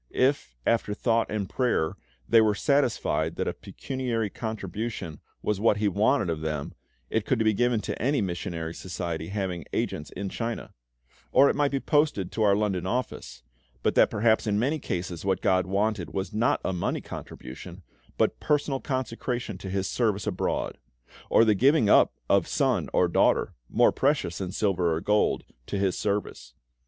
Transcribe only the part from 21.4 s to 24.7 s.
the giving up of son or daughter more precious than